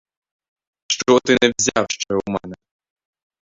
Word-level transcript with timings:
Що 0.87 1.19
ти 1.19 1.37
не 1.41 1.53
взяв 1.59 1.85
ще 1.89 2.15
у 2.15 2.31
мене? 2.31 2.55